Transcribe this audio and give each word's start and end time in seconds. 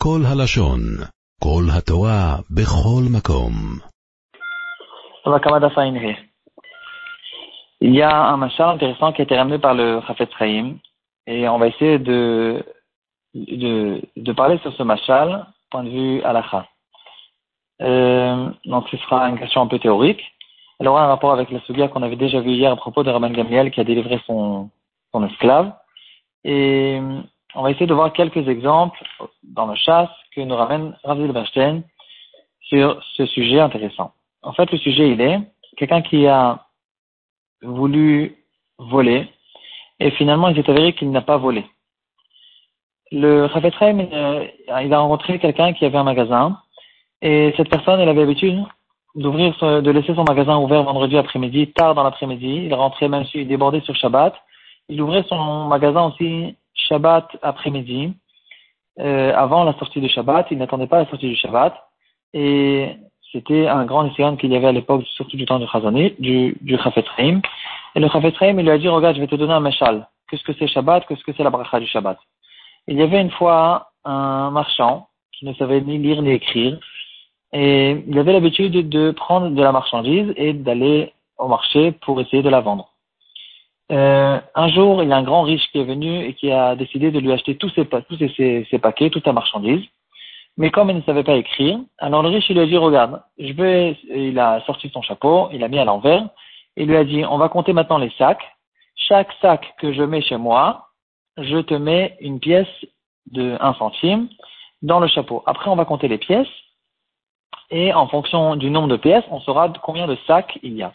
כל 0.00 0.21
הלשון, 0.25 0.79
כל 1.43 1.63
התורה, 1.77 2.35
בכל 2.49 3.03
מקום. 3.15 3.53
Il 7.81 7.95
y 7.95 8.01
a 8.03 8.27
un 8.33 8.37
machal 8.37 8.69
intéressant 8.69 9.11
qui 9.11 9.21
a 9.21 9.23
été 9.23 9.37
ramené 9.37 9.57
par 9.59 9.73
le 9.73 10.01
Chafetz 10.07 10.29
Chaim 10.37 10.75
et 11.27 11.47
on 11.49 11.57
va 11.57 11.67
essayer 11.67 11.99
de, 11.99 12.63
de, 13.33 14.01
de 14.15 14.31
parler 14.33 14.57
sur 14.59 14.73
ce 14.73 14.83
machal 14.83 15.47
point 15.71 15.83
de 15.83 15.89
vue 15.89 16.21
halakha. 16.23 16.67
Euh, 17.81 18.49
donc 18.65 18.87
ce 18.89 18.97
sera 18.97 19.29
une 19.29 19.39
question 19.39 19.61
un 19.61 19.67
peu 19.67 19.79
théorique. 19.79 20.21
Elle 20.79 20.87
aura 20.87 21.05
un 21.05 21.07
rapport 21.07 21.31
avec 21.31 21.49
la 21.51 21.61
sugia 21.61 21.87
qu'on 21.87 22.03
avait 22.03 22.15
déjà 22.15 22.39
vu 22.39 22.51
hier 22.51 22.71
à 22.71 22.75
propos 22.75 23.03
de 23.03 23.09
Rabban 23.09 23.31
Gamliel 23.31 23.71
qui 23.71 23.79
a 23.79 23.83
délivré 23.83 24.19
son, 24.25 24.69
son 25.11 25.25
esclave. 25.27 25.73
Et 26.43 26.99
on 27.55 27.63
va 27.63 27.71
essayer 27.71 27.87
de 27.87 27.93
voir 27.93 28.13
quelques 28.13 28.47
exemples 28.47 29.01
dans 29.43 29.67
le 29.67 29.75
chasse 29.75 30.09
que 30.35 30.41
nous 30.41 30.55
ramène 30.55 30.97
Rav 31.03 31.19
Bernstein 31.31 31.83
sur 32.61 33.01
ce 33.15 33.25
sujet 33.25 33.59
intéressant. 33.59 34.11
En 34.43 34.53
fait, 34.53 34.71
le 34.71 34.77
sujet, 34.77 35.09
il 35.09 35.21
est 35.21 35.39
quelqu'un 35.77 36.01
qui 36.01 36.27
a 36.27 36.65
voulu 37.61 38.37
voler 38.77 39.27
et 39.99 40.11
finalement, 40.11 40.47
il 40.47 40.55
s'est 40.55 40.69
avéré 40.69 40.93
qu'il 40.93 41.11
n'a 41.11 41.21
pas 41.21 41.37
volé. 41.37 41.65
Le 43.11 43.45
Rafetraim, 43.45 43.99
euh, 43.99 44.47
il 44.83 44.93
a 44.93 44.99
rencontré 44.99 45.37
quelqu'un 45.37 45.73
qui 45.73 45.85
avait 45.85 45.97
un 45.97 46.03
magasin 46.03 46.57
et 47.21 47.53
cette 47.57 47.69
personne, 47.69 47.99
elle 47.99 48.09
avait 48.09 48.21
l'habitude 48.21 48.63
d'ouvrir, 49.15 49.53
de 49.59 49.91
laisser 49.91 50.15
son 50.15 50.23
magasin 50.23 50.57
ouvert 50.57 50.83
vendredi 50.83 51.17
après-midi, 51.17 51.71
tard 51.73 51.93
dans 51.93 52.03
l'après-midi. 52.03 52.63
Il 52.65 52.73
rentrait 52.73 53.09
même 53.09 53.25
si 53.25 53.39
il 53.41 53.47
débordait 53.47 53.81
sur 53.81 53.95
Shabbat. 53.95 54.33
Il 54.89 55.01
ouvrait 55.01 55.25
son 55.27 55.65
magasin 55.65 56.05
aussi 56.05 56.55
Shabbat 56.91 57.37
après-midi, 57.41 58.13
euh, 58.99 59.33
avant 59.33 59.63
la 59.63 59.73
sortie 59.79 60.01
du 60.01 60.09
Shabbat. 60.09 60.47
Il 60.51 60.57
n'attendait 60.57 60.87
pas 60.87 60.99
la 60.99 61.09
sortie 61.09 61.29
du 61.29 61.37
Shabbat. 61.37 61.73
Et 62.33 62.97
c'était 63.31 63.67
un 63.67 63.85
grand 63.85 64.05
essayant 64.05 64.35
qu'il 64.35 64.51
y 64.51 64.57
avait 64.57 64.67
à 64.67 64.73
l'époque, 64.73 65.05
surtout 65.15 65.37
du 65.37 65.45
temps 65.45 65.59
du 65.59 65.67
Chazani, 65.67 66.15
du, 66.19 66.57
du 66.59 66.77
Chafetzraim. 66.77 67.39
Et 67.95 68.01
le 68.01 68.09
Chafetzraim, 68.09 68.59
il 68.59 68.65
lui 68.65 68.71
a 68.71 68.77
dit, 68.77 68.89
regarde, 68.89 69.15
je 69.15 69.21
vais 69.21 69.27
te 69.27 69.35
donner 69.35 69.53
un 69.53 69.61
meshal. 69.61 70.07
Qu'est-ce 70.29 70.43
que 70.43 70.51
c'est 70.59 70.67
Shabbat? 70.67 71.07
Qu'est-ce 71.07 71.23
que 71.23 71.31
c'est 71.35 71.43
la 71.43 71.49
bracha 71.49 71.79
du 71.79 71.87
Shabbat? 71.87 72.17
Il 72.87 72.97
y 72.97 73.01
avait 73.01 73.21
une 73.21 73.31
fois 73.31 73.91
un 74.03 74.51
marchand 74.51 75.07
qui 75.31 75.45
ne 75.45 75.53
savait 75.53 75.79
ni 75.79 75.97
lire 75.97 76.21
ni 76.21 76.31
écrire. 76.31 76.77
Et 77.53 78.03
il 78.05 78.19
avait 78.19 78.33
l'habitude 78.33 78.89
de 78.89 79.11
prendre 79.11 79.49
de 79.49 79.63
la 79.63 79.71
marchandise 79.71 80.33
et 80.35 80.51
d'aller 80.51 81.13
au 81.37 81.47
marché 81.47 81.93
pour 81.93 82.19
essayer 82.19 82.43
de 82.43 82.49
la 82.49 82.59
vendre. 82.59 82.90
Euh, 83.91 84.39
un 84.55 84.69
jour, 84.69 85.03
il 85.03 85.09
y 85.09 85.13
a 85.13 85.17
un 85.17 85.23
grand 85.23 85.43
riche 85.43 85.69
qui 85.71 85.79
est 85.79 85.83
venu 85.83 86.23
et 86.23 86.33
qui 86.33 86.51
a 86.51 86.75
décidé 86.75 87.11
de 87.11 87.19
lui 87.19 87.31
acheter 87.31 87.57
tous 87.57 87.69
ses, 87.71 87.85
tous 87.85 88.17
ses, 88.17 88.79
paquets, 88.79 89.09
toute 89.09 89.25
sa 89.25 89.33
marchandise. 89.33 89.83
Mais 90.57 90.71
comme 90.71 90.89
il 90.89 90.95
ne 90.95 91.01
savait 91.01 91.23
pas 91.23 91.35
écrire, 91.35 91.79
alors 91.97 92.23
le 92.23 92.29
riche 92.29 92.49
il 92.49 92.55
lui 92.55 92.63
a 92.63 92.65
dit 92.65 92.77
regarde, 92.77 93.21
je 93.37 93.51
vais, 93.53 93.97
il 94.13 94.37
a 94.39 94.61
sorti 94.65 94.89
son 94.89 95.01
chapeau, 95.01 95.49
il 95.51 95.63
a 95.63 95.67
mis 95.67 95.79
à 95.79 95.85
l'envers, 95.85 96.27
il 96.77 96.87
lui 96.87 96.97
a 96.97 97.03
dit 97.03 97.25
on 97.25 97.37
va 97.37 97.49
compter 97.49 97.73
maintenant 97.73 97.97
les 97.97 98.11
sacs. 98.17 98.43
Chaque 98.95 99.31
sac 99.41 99.73
que 99.79 99.93
je 99.93 100.03
mets 100.03 100.21
chez 100.21 100.37
moi, 100.37 100.87
je 101.37 101.57
te 101.57 101.73
mets 101.73 102.17
une 102.21 102.39
pièce 102.39 102.67
de 103.31 103.57
1 103.59 103.73
centime 103.75 104.29
dans 104.81 104.99
le 104.99 105.07
chapeau. 105.07 105.43
Après 105.45 105.69
on 105.69 105.75
va 105.75 105.85
compter 105.85 106.07
les 106.07 106.17
pièces 106.17 106.47
et 107.71 107.93
en 107.93 108.07
fonction 108.07 108.55
du 108.55 108.69
nombre 108.69 108.89
de 108.89 108.97
pièces, 108.97 109.23
on 109.31 109.39
saura 109.41 109.69
combien 109.81 110.07
de 110.07 110.17
sacs 110.27 110.59
il 110.63 110.73
y 110.73 110.83
a. 110.83 110.93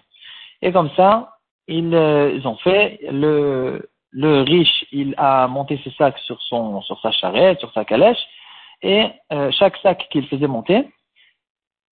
Et 0.62 0.72
comme 0.72 0.90
ça, 0.96 1.35
ils, 1.68 1.94
euh, 1.94 2.40
ont 2.44 2.56
fait 2.56 3.00
le, 3.10 3.88
le 4.10 4.42
riche, 4.42 4.84
il 4.92 5.14
a 5.18 5.46
monté 5.48 5.80
ses 5.84 5.90
sacs 5.92 6.18
sur 6.20 6.40
son 6.42 6.80
sur 6.82 7.00
sa 7.00 7.10
charrette, 7.12 7.60
sur 7.60 7.72
sa 7.72 7.84
calèche, 7.84 8.22
et 8.82 9.06
euh, 9.32 9.50
chaque 9.52 9.76
sac 9.78 10.06
qu'il 10.10 10.26
faisait 10.28 10.46
monter, 10.46 10.88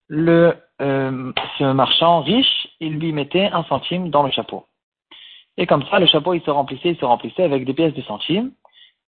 le 0.08 0.56
euh, 0.82 1.32
ce 1.58 1.64
marchand 1.72 2.22
riche, 2.22 2.68
il 2.80 3.00
lui 3.00 3.14
mettait 3.14 3.46
un 3.46 3.64
centime 3.66 4.10
dans 4.10 4.24
le 4.24 4.32
chapeau. 4.32 4.66
Et 5.58 5.68
comme 5.68 5.86
ça, 5.88 6.00
le 6.00 6.08
chapeau 6.08 6.34
il 6.34 6.42
se 6.42 6.50
remplissait, 6.50 6.90
il 6.90 6.98
se 6.98 7.06
remplissait 7.06 7.44
avec 7.44 7.66
des 7.66 7.74
pièces 7.74 7.94
de 7.94 8.02
centimes. 8.02 8.52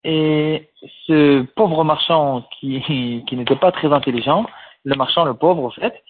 Et 0.03 0.69
ce 1.05 1.41
pauvre 1.55 1.83
marchand 1.83 2.43
qui, 2.59 2.81
qui 3.27 3.35
n'était 3.35 3.55
pas 3.55 3.71
très 3.71 3.91
intelligent, 3.91 4.45
le 4.85 4.95
marchand, 4.95 5.25
le 5.25 5.33
pauvre, 5.33 5.63
au 5.63 5.71
fait, 5.71 6.03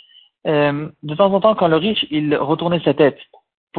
euh, 0.48 0.90
de 1.04 1.16
temps 1.16 1.34
en 1.34 1.40
temps, 1.40 1.56
quand 1.56 1.68
le 1.68 1.78
riche, 1.78 2.06
il 2.12 2.36
retournait 2.36 2.82
sa 2.82 2.94
tête 2.94 3.20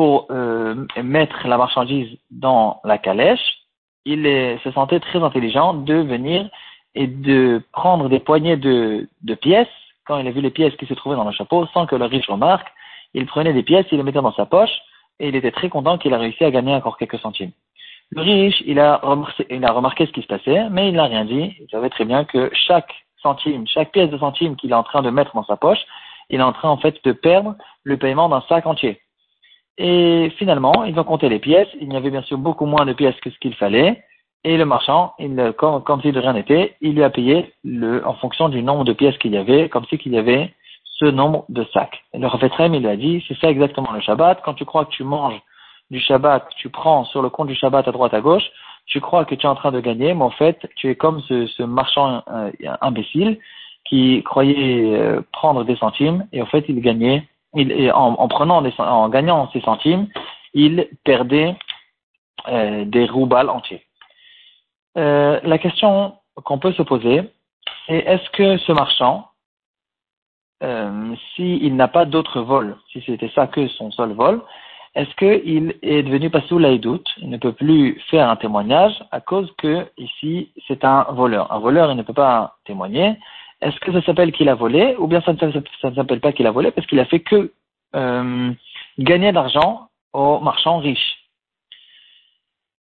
pour 0.01 0.29
euh, 0.31 0.87
mettre 1.03 1.47
la 1.47 1.59
marchandise 1.59 2.17
dans 2.31 2.81
la 2.85 2.97
calèche, 2.97 3.59
il 4.07 4.23
se 4.65 4.71
sentait 4.71 4.99
très 4.99 5.23
intelligent 5.23 5.75
de 5.75 5.93
venir 5.93 6.49
et 6.95 7.07
de 7.07 7.63
prendre 7.71 8.09
des 8.09 8.19
poignées 8.19 8.57
de, 8.57 9.07
pièces, 9.43 9.69
quand 10.07 10.17
il 10.17 10.27
a 10.27 10.31
vu 10.31 10.41
les 10.41 10.49
pièces 10.49 10.75
qui 10.77 10.87
se 10.87 10.95
trouvaient 10.95 11.17
dans 11.17 11.27
le 11.27 11.33
chapeau, 11.33 11.67
sans 11.75 11.85
que 11.85 11.97
le 11.97 12.07
riche 12.07 12.31
remarque, 12.31 12.67
il 13.13 13.27
prenait 13.27 13.53
des 13.53 13.63
pièces, 13.63 13.85
il 13.93 13.99
les 13.99 14.03
mettait 14.03 14.23
dans 14.23 14.33
sa 14.33 14.47
poche, 14.47 14.75
et 15.19 15.29
il 15.29 15.37
était 15.37 15.51
très 15.51 15.69
content 15.69 15.99
qu'il 15.99 16.15
a 16.15 16.19
réussi 16.19 16.45
à 16.45 16.51
gagner 16.51 16.75
encore 16.75 16.97
quelques 16.97 17.19
centimes. 17.19 17.53
Le 18.09 18.23
riche, 18.23 18.63
il 18.65 18.81
a 18.81 18.97
remarqué, 19.03 19.47
il 19.51 19.63
a 19.67 19.71
remarqué 19.71 20.07
ce 20.07 20.13
qui 20.13 20.23
se 20.23 20.29
passait, 20.29 20.71
mais 20.71 20.89
il 20.89 20.95
n'a 20.95 21.05
rien 21.05 21.27
dit. 21.27 21.57
Il 21.61 21.69
savait 21.71 21.91
très 21.91 22.07
bien 22.07 22.25
que 22.25 22.51
chaque 22.55 22.95
centime, 23.21 23.67
chaque 23.67 23.93
pièce 23.93 24.09
de 24.09 24.17
centime 24.17 24.57
qu'il 24.57 24.71
est 24.71 24.81
en 24.83 24.83
train 24.83 25.03
de 25.03 25.11
mettre 25.11 25.35
dans 25.35 25.45
sa 25.45 25.59
poche, 25.59 25.85
il 26.31 26.41
est 26.41 26.43
en 26.43 26.55
train 26.55 26.71
en 26.71 26.79
fait 26.79 27.05
de 27.05 27.13
perdre 27.13 27.55
le 27.85 27.99
paiement 27.99 28.31
d'un 28.31 28.41
sac 28.49 28.65
entier. 28.65 29.03
Et 29.79 30.31
finalement, 30.39 30.85
ils 30.85 30.99
ont 30.99 31.05
compté 31.05 31.29
les 31.29 31.39
pièces. 31.39 31.69
Il 31.81 31.93
y 31.93 31.97
avait 31.97 32.11
bien 32.11 32.23
sûr 32.23 32.39
beaucoup 32.39 32.67
moins 32.67 32.85
de 32.85 32.93
pièces 32.93 33.19
que 33.21 33.31
ce 33.31 33.39
qu'il 33.39 33.55
fallait. 33.55 34.03
Et 34.45 34.57
le 34.57 34.65
marchand, 34.65 35.13
il, 35.19 35.53
comme 35.57 36.01
si 36.01 36.13
de 36.13 36.21
rien 36.21 36.33
n'était, 36.33 36.77
il 36.81 36.95
lui 36.95 37.03
a 37.03 37.11
payé 37.11 37.53
le, 37.63 38.07
en 38.07 38.15
fonction 38.15 38.49
du 38.49 38.63
nombre 38.63 38.85
de 38.85 38.93
pièces 38.95 39.19
qu'il 39.19 39.33
y 39.33 39.37
avait, 39.37 39.69
comme 39.69 39.85
si 39.87 39.99
qu'il 39.99 40.13
y 40.13 40.19
avait 40.19 40.55
ce 40.85 41.07
nombre 41.07 41.45
de 41.49 41.65
sacs. 41.73 42.03
Et 42.15 42.19
le 42.19 42.27
Rafetrem, 42.27 42.75
il 42.75 42.83
lui 42.83 42.89
a 42.89 42.97
dit, 42.97 43.25
c'est 43.27 43.39
ça 43.39 43.51
exactement 43.51 43.93
le 43.93 44.01
Shabbat. 44.01 44.41
Quand 44.45 44.55
tu 44.55 44.65
crois 44.65 44.85
que 44.85 44.91
tu 44.91 45.05
manges 45.05 45.41
du 45.91 46.01
Shabbat, 46.01 46.47
tu 46.57 46.69
prends 46.71 47.05
sur 47.05 47.23
le 47.23 47.31
compte 47.31 47.49
du 47.49 47.55
Shabbat 47.55 47.89
à 47.89 47.93
droite 47.93 48.15
à 48.15 48.21
gauche, 48.21 48.45
tu 48.87 49.01
crois 49.01 49.25
que 49.25 49.35
tu 49.35 49.47
es 49.47 49.49
en 49.49 49.55
train 49.55 49.73
de 49.73 49.81
gagner, 49.81 50.15
mais 50.15 50.23
en 50.23 50.31
fait, 50.31 50.69
tu 50.77 50.91
es 50.91 50.95
comme 50.95 51.21
ce, 51.23 51.47
ce 51.47 51.63
marchand 51.63 52.23
euh, 52.31 52.51
imbécile 52.81 53.39
qui 53.85 54.23
croyait 54.25 54.95
euh, 54.95 55.21
prendre 55.33 55.65
des 55.65 55.77
centimes 55.77 56.27
et 56.33 56.43
en 56.43 56.47
fait, 56.47 56.65
il 56.69 56.81
gagnait, 56.81 57.27
en, 57.53 59.09
gagnant 59.09 59.51
ces 59.53 59.61
centimes, 59.61 60.09
il 60.55 60.89
perdait 61.05 61.57
euh, 62.49 62.85
des 62.85 63.07
roubals 63.07 63.51
entiers. 63.51 63.85
Euh, 64.99 65.41
la 65.43 65.59
question 65.59 66.15
qu'on 66.45 66.59
peut 66.59 66.73
se 66.73 66.83
poser 66.83 67.23
est 67.89 67.99
est-ce 67.99 68.31
que 68.31 68.59
ce 68.59 68.73
marchand, 68.73 69.29
euh, 70.63 71.15
s'il 71.35 71.77
n'a 71.77 71.89
pas 71.89 72.05
d'autres 72.05 72.41
vols, 72.41 72.77
si 72.93 73.03
c'était 73.07 73.31
ça 73.35 73.47
que 73.47 73.67
son 73.69 73.91
seul 73.91 74.13
vol, 74.13 74.43
est-ce 74.97 75.15
qu'il 75.15 75.77
est 75.83 76.03
devenu 76.03 76.31
pas 76.31 76.41
sous 76.43 76.59
doute 76.79 77.09
Il 77.19 77.31
ne 77.31 77.37
peut 77.37 77.53
plus 77.53 78.01
faire 78.11 78.29
un 78.29 78.37
témoignage 78.37 78.93
à 79.13 79.21
cause 79.21 79.53
que 79.59 79.87
ici 79.97 80.51
c'est 80.67 80.85
un 80.85 81.05
voleur. 81.13 81.53
Un 81.53 81.61
voleur, 81.61 81.93
il 81.93 81.97
ne 81.97 82.03
peut 82.03 82.13
pas 82.13 82.57
témoigner. 82.65 83.17
Est-ce 83.63 83.79
que 83.81 83.93
ça 83.93 84.03
s'appelle 84.03 84.33
qu'il 84.33 84.49
a 84.49 84.55
volé 84.55 84.97
ou 84.99 85.07
bien 85.07 85.21
ça 85.21 85.33
ne 85.33 85.95
s'appelle 85.95 86.21
pas 86.21 86.33
qu'il 86.33 86.47
a 86.47 86.51
volé 86.51 86.71
parce 86.71 86.87
qu'il 86.87 87.01
a 87.01 87.05
fait 87.05 87.21
que 87.21 87.53
euh, 87.95 88.53
gagner 88.99 89.33
d'argent 89.33 89.89
aux 90.13 90.41
marchands 90.41 90.79
riches. 90.79 91.19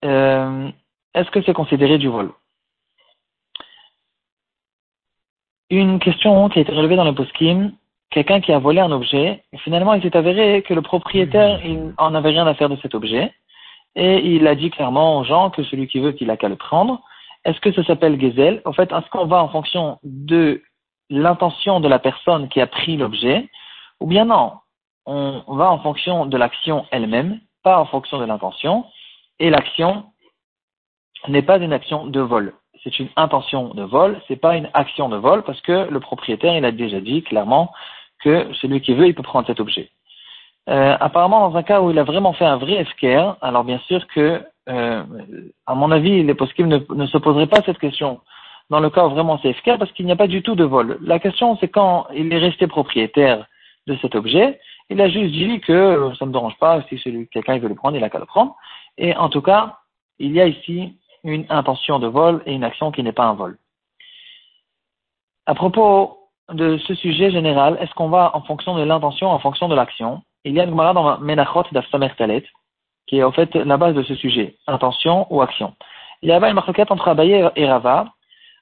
Euh, 0.04 0.70
Est-ce 1.14 1.30
que 1.30 1.42
c'est 1.42 1.52
considéré 1.52 1.98
du 1.98 2.08
vol? 2.08 2.32
Une 5.68 5.98
question 5.98 6.48
qui 6.48 6.58
a 6.58 6.62
été 6.62 6.72
relevée 6.72 6.96
dans 6.96 7.04
le 7.04 7.14
poskim 7.14 7.72
quelqu'un 8.10 8.40
qui 8.40 8.52
a 8.52 8.58
volé 8.58 8.80
un 8.80 8.90
objet, 8.90 9.42
et 9.52 9.58
finalement 9.58 9.94
il 9.94 10.02
s'est 10.02 10.16
avéré 10.16 10.62
que 10.62 10.74
le 10.74 10.82
propriétaire 10.82 11.64
il 11.64 11.94
en 11.96 12.14
avait 12.14 12.30
rien 12.30 12.46
à 12.46 12.54
faire 12.54 12.68
de 12.68 12.76
cet 12.82 12.94
objet, 12.94 13.32
et 13.96 14.18
il 14.34 14.46
a 14.46 14.54
dit 14.54 14.70
clairement 14.70 15.18
aux 15.18 15.24
gens 15.24 15.50
que 15.50 15.62
celui 15.64 15.86
qui 15.88 16.00
veut, 16.00 16.14
il 16.20 16.30
a 16.30 16.36
qu'à 16.36 16.48
le 16.48 16.56
prendre. 16.56 17.02
Est-ce 17.44 17.60
que 17.60 17.72
ça 17.72 17.82
s'appelle 17.84 18.20
Gezel 18.20 18.60
En 18.64 18.72
fait, 18.72 18.92
est-ce 18.92 19.08
qu'on 19.10 19.26
va 19.26 19.42
en 19.42 19.48
fonction 19.48 19.98
de 20.02 20.62
l'intention 21.10 21.80
de 21.80 21.88
la 21.88 21.98
personne 21.98 22.48
qui 22.48 22.60
a 22.60 22.66
pris 22.66 22.96
l'objet, 22.96 23.48
ou 23.98 24.06
bien 24.06 24.24
non, 24.24 24.52
on 25.06 25.42
va 25.48 25.70
en 25.70 25.78
fonction 25.80 26.24
de 26.26 26.36
l'action 26.36 26.86
elle-même, 26.90 27.40
pas 27.62 27.78
en 27.78 27.84
fonction 27.86 28.18
de 28.18 28.24
l'intention, 28.24 28.86
et 29.38 29.50
l'action 29.50 30.04
n'est 31.28 31.42
pas 31.42 31.58
une 31.58 31.72
action 31.72 32.06
de 32.06 32.20
vol. 32.20 32.54
C'est 32.82 32.98
une 32.98 33.08
intention 33.16 33.74
de 33.74 33.82
vol, 33.82 34.20
c'est 34.26 34.40
pas 34.40 34.56
une 34.56 34.70
action 34.72 35.08
de 35.08 35.16
vol, 35.16 35.42
parce 35.42 35.60
que 35.60 35.88
le 35.90 36.00
propriétaire, 36.00 36.56
il 36.56 36.64
a 36.64 36.72
déjà 36.72 37.00
dit 37.00 37.22
clairement 37.22 37.72
que 38.22 38.52
celui 38.54 38.80
qui 38.80 38.94
veut, 38.94 39.08
il 39.08 39.14
peut 39.14 39.22
prendre 39.22 39.46
cet 39.46 39.60
objet. 39.60 39.90
Euh, 40.68 40.96
apparemment, 41.00 41.48
dans 41.48 41.56
un 41.56 41.62
cas 41.62 41.80
où 41.80 41.90
il 41.90 41.98
a 41.98 42.04
vraiment 42.04 42.32
fait 42.32 42.44
un 42.44 42.56
vrai 42.56 42.74
esquire, 42.74 43.36
alors 43.40 43.64
bien 43.64 43.78
sûr 43.88 44.06
que, 44.08 44.42
euh, 44.68 45.02
à 45.66 45.74
mon 45.74 45.90
avis, 45.90 46.22
les 46.22 46.34
possibles 46.34 46.68
ne, 46.68 46.78
ne 46.94 47.06
se 47.06 47.18
poseraient 47.18 47.46
pas 47.46 47.62
cette 47.62 47.78
question. 47.78 48.20
Dans 48.70 48.80
le 48.80 48.88
cas 48.88 49.06
vraiment 49.08 49.38
c'est 49.42 49.50
esquire, 49.50 49.78
parce 49.78 49.92
qu'il 49.92 50.06
n'y 50.06 50.12
a 50.12 50.16
pas 50.16 50.28
du 50.28 50.42
tout 50.42 50.54
de 50.54 50.64
vol. 50.64 50.98
La 51.02 51.18
question, 51.18 51.56
c'est 51.60 51.68
quand 51.68 52.06
il 52.14 52.32
est 52.32 52.38
resté 52.38 52.68
propriétaire 52.68 53.46
de 53.86 53.96
cet 54.00 54.14
objet, 54.14 54.60
il 54.88 55.00
a 55.00 55.08
juste 55.08 55.32
dit 55.32 55.60
que 55.60 56.12
ça 56.18 56.24
ne 56.24 56.28
me 56.28 56.32
dérange 56.32 56.56
pas, 56.58 56.82
si 56.88 57.28
quelqu'un 57.32 57.58
veut 57.58 57.68
le 57.68 57.74
prendre, 57.74 57.96
il 57.96 58.04
a 58.04 58.10
qu'à 58.10 58.18
le 58.18 58.26
prendre. 58.26 58.56
Et 58.96 59.14
en 59.16 59.28
tout 59.28 59.42
cas, 59.42 59.78
il 60.18 60.32
y 60.32 60.40
a 60.40 60.46
ici 60.46 60.94
une 61.24 61.46
intention 61.48 61.98
de 61.98 62.06
vol 62.06 62.42
et 62.46 62.52
une 62.52 62.64
action 62.64 62.92
qui 62.92 63.02
n'est 63.02 63.12
pas 63.12 63.24
un 63.24 63.34
vol. 63.34 63.58
À 65.46 65.54
propos 65.54 66.18
de 66.52 66.78
ce 66.78 66.94
sujet 66.94 67.30
général, 67.30 67.76
est-ce 67.80 67.94
qu'on 67.94 68.08
va 68.08 68.30
en 68.34 68.42
fonction 68.42 68.76
de 68.76 68.82
l'intention, 68.82 69.28
en 69.28 69.38
fonction 69.38 69.68
de 69.68 69.74
l'action 69.74 70.22
Il 70.44 70.54
y 70.54 70.60
a 70.60 70.64
une 70.64 70.70
Gemara 70.70 70.92
dans 70.92 71.18
Menachot 71.18 71.64
d'Afsamer 71.72 72.10
Talet, 72.16 72.44
qui 73.06 73.18
est 73.18 73.24
en 73.24 73.32
fait 73.32 73.54
la 73.54 73.76
base 73.76 73.94
de 73.94 74.02
ce 74.02 74.14
sujet, 74.14 74.56
intention 74.66 75.26
ou 75.30 75.42
action. 75.42 75.74
Il 76.22 76.28
y 76.28 76.32
avait 76.32 76.48
une 76.48 76.54
marquette 76.54 76.90
entre 76.90 77.08
Abaye 77.08 77.50
et 77.56 77.68
Rava 77.68 78.12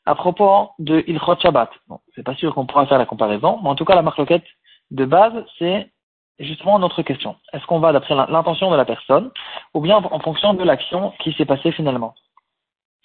à 0.09 0.15
propos 0.15 0.71
de 0.79 1.05
Ilchot 1.07 1.39
Shabbat. 1.39 1.71
Bon, 1.87 2.01
c'est 2.15 2.23
pas 2.23 2.35
sûr 2.35 2.55
qu'on 2.55 2.65
pourra 2.65 2.87
faire 2.87 2.97
la 2.97 3.05
comparaison, 3.05 3.61
mais 3.63 3.69
en 3.69 3.75
tout 3.75 3.85
cas 3.85 3.95
la 3.95 4.01
marquette 4.01 4.47
de 4.91 5.05
base, 5.05 5.35
c'est 5.59 5.91
justement 6.39 6.79
notre 6.79 7.03
question. 7.03 7.37
Est-ce 7.53 7.67
qu'on 7.67 7.79
va 7.79 7.93
d'après 7.93 8.15
l'intention 8.15 8.71
de 8.71 8.77
la 8.77 8.87
personne 8.87 9.31
ou 9.75 9.81
bien 9.83 9.97
en 9.97 10.21
fonction 10.21 10.55
de 10.55 10.65
l'action 10.65 11.13
qui 11.21 11.35
s'est 11.35 11.45
passée 11.45 11.73
finalement? 11.73 12.15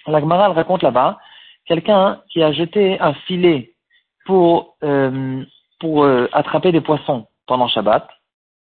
La 0.08 0.22
Gemara 0.22 0.48
raconte 0.54 0.82
là-bas 0.82 1.20
quelqu'un 1.66 2.22
qui 2.30 2.42
a 2.42 2.54
jeté 2.54 2.98
un 3.02 3.14
filet 3.26 3.74
pour, 4.26 4.78
euh, 4.86 5.44
pour 5.82 6.06
euh, 6.06 6.30
attraper 6.32 6.72
des 6.72 6.80
poissons 6.80 7.28
pendant 7.48 7.68
Shabbat 7.68 8.08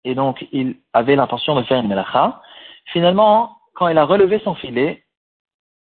et 0.02 0.16
donc 0.16 0.44
il 0.50 0.78
avait 0.92 1.14
l'intention 1.14 1.54
de 1.54 1.62
faire 1.62 1.78
une 1.80 1.86
melacha. 1.86 2.42
Finalement, 2.86 3.58
quand 3.74 3.86
il 3.86 3.98
a 3.98 4.04
relevé 4.04 4.40
son 4.42 4.56
filet, 4.56 5.04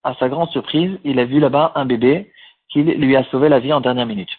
à 0.05 0.15
sa 0.17 0.29
grande 0.29 0.51
surprise, 0.51 1.01
il 1.03 1.19
a 1.19 1.25
vu 1.25 1.41
là-bas 1.41 1.73
un 1.75 1.87
bébé 1.87 2.31
qui 2.75 2.82
lui 2.82 3.17
a 3.17 3.23
sauvé 3.31 3.49
la 3.49 3.61
vie 3.61 3.73
en 3.73 3.81
dernière 3.81 4.05
minute. 4.05 4.37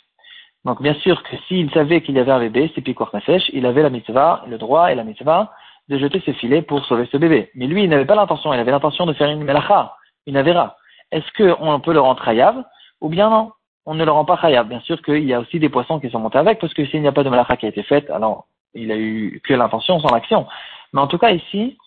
Donc 0.66 0.82
bien 0.82 0.94
sûr 0.96 1.24
que 1.24 1.38
s'il 1.48 1.72
savait 1.72 2.02
qu'il 2.02 2.16
y 2.16 2.20
avait 2.20 2.34
un 2.34 2.40
bébé, 2.40 2.70
c'est 2.76 2.82
Pikwar 2.82 3.10
Nefesh, 3.14 3.50
il 3.54 3.66
avait 3.66 3.82
la 3.82 3.90
mitzvah, 3.90 4.44
le 4.48 4.58
droit 4.58 4.92
et 4.92 4.96
la 4.96 5.06
mitzvah 5.06 5.54
de 5.88 5.98
jeter 5.98 6.22
ses 6.26 6.34
filets 6.34 6.62
pour 6.62 6.84
sauver 6.86 7.08
ce 7.12 7.18
bébé. 7.18 7.50
Mais 7.56 7.68
lui, 7.68 7.84
il 7.84 7.90
n'avait 7.90 8.06
pas 8.06 8.16
l'intention, 8.16 8.54
il 8.54 8.60
avait 8.60 8.72
l'intention 8.72 9.06
de 9.06 9.14
faire 9.14 9.30
une 9.30 9.44
melacha, 9.44 9.96
une 10.28 10.36
avera. 10.36 10.76
Est-ce 11.12 11.32
qu'on 11.38 11.80
peut 11.80 11.94
le 11.94 12.02
rendre 12.02 12.28
hayav 12.28 12.62
ou 13.00 13.08
bien 13.08 13.30
non? 13.30 13.52
On 13.86 13.94
ne 13.94 14.04
le 14.04 14.12
rend 14.12 14.26
pas 14.26 14.40
hayav. 14.42 14.68
Bien 14.68 14.82
sûr 14.82 15.02
qu'il 15.02 15.24
y 15.24 15.34
a 15.34 15.40
aussi 15.40 15.60
des 15.60 15.70
poissons 15.70 16.00
qui 16.00 16.10
sont 16.10 16.20
montés 16.20 16.40
avec, 16.40 16.60
parce 16.60 16.74
que 16.74 16.86
s'il 16.88 17.02
n'y 17.02 17.08
a 17.08 17.14
pas 17.14 17.24
de 17.24 17.30
melacha 17.30 17.56
qui 17.56 17.68
a 17.68 17.70
été 17.70 17.84
faite, 17.84 18.10
alors 18.10 18.48
il 18.74 18.92
a 18.92 18.98
eu 18.98 19.40
que 19.46 19.54
l'intention 19.54 20.00
sans 20.02 20.14
l'action. 20.14 20.48
Mais 20.92 21.00
en 21.00 21.08
tout 21.08 21.20
cas 21.20 21.32
ici, 21.32 21.78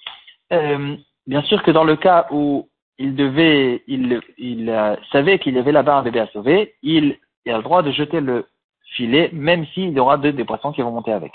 euh, 0.52 0.96
bien 1.26 1.42
sûr 1.42 1.62
que 1.62 1.72
dans 1.72 1.84
le 1.84 1.96
cas 1.96 2.28
où 2.30 2.67
il 2.98 3.14
devait, 3.14 3.82
il, 3.86 4.20
il 4.38 4.68
euh, 4.70 4.96
savait 5.12 5.38
qu'il 5.38 5.54
y 5.54 5.58
avait 5.58 5.72
là-bas 5.72 5.98
un 5.98 6.02
bébé 6.02 6.20
à 6.20 6.26
sauver, 6.28 6.74
il, 6.82 7.16
a 7.46 7.56
le 7.56 7.62
droit 7.62 7.82
de 7.82 7.90
jeter 7.90 8.20
le 8.20 8.46
filet, 8.94 9.30
même 9.32 9.64
s'il 9.66 9.90
y 9.90 10.00
aura 10.00 10.18
des, 10.18 10.32
des 10.32 10.44
poissons 10.44 10.72
qui 10.72 10.82
vont 10.82 10.90
monter 10.90 11.12
avec. 11.12 11.32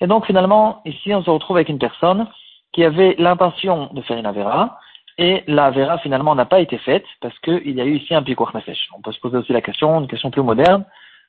Et 0.00 0.06
donc 0.06 0.26
finalement, 0.26 0.82
ici, 0.84 1.14
on 1.14 1.22
se 1.22 1.30
retrouve 1.30 1.56
avec 1.56 1.68
une 1.68 1.78
personne 1.78 2.26
qui 2.72 2.84
avait 2.84 3.16
l'intention 3.18 3.90
de 3.92 4.02
faire 4.02 4.18
une 4.18 4.26
avéra, 4.26 4.78
et 5.18 5.42
la 5.46 5.66
avéra 5.66 5.98
finalement 5.98 6.34
n'a 6.34 6.46
pas 6.46 6.60
été 6.60 6.78
faite 6.78 7.04
parce 7.20 7.38
qu'il 7.40 7.70
y 7.70 7.80
a 7.80 7.84
eu 7.84 7.96
ici 7.96 8.14
un 8.14 8.22
picour 8.22 8.50
nefesh. 8.54 8.88
On 8.96 9.02
peut 9.02 9.12
se 9.12 9.20
poser 9.20 9.36
aussi 9.36 9.52
la 9.52 9.60
question, 9.60 10.00
une 10.00 10.08
question 10.08 10.30
plus 10.30 10.42
moderne, 10.42 10.84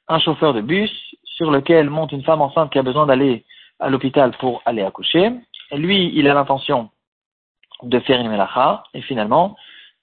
un 0.07 0.19
chauffeur 0.19 0.53
de 0.53 0.61
bus 0.61 0.91
sur 1.23 1.51
lequel 1.51 1.89
monte 1.89 2.11
une 2.11 2.23
femme 2.23 2.41
enceinte 2.41 2.71
qui 2.71 2.79
a 2.79 2.83
besoin 2.83 3.05
d'aller 3.05 3.43
à 3.79 3.89
l'hôpital 3.89 4.31
pour 4.39 4.61
aller 4.65 4.83
accoucher. 4.83 5.31
Et 5.71 5.77
lui, 5.77 6.11
il 6.15 6.27
a 6.29 6.33
l'intention 6.33 6.89
de 7.83 7.99
faire 7.99 8.19
une 8.19 8.29
melacha, 8.29 8.83
et 8.93 9.01
finalement, 9.01 9.55